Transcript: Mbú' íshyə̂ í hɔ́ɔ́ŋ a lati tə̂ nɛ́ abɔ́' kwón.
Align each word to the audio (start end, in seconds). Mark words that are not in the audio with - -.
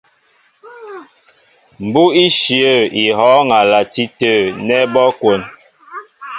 Mbú' 1.85 2.13
íshyə̂ 2.23 2.75
í 3.03 3.05
hɔ́ɔ́ŋ 3.17 3.47
a 3.59 3.61
lati 3.71 4.03
tə̂ 4.19 4.33
nɛ́ 4.65 4.79
abɔ́' 4.85 5.13
kwón. 5.19 5.41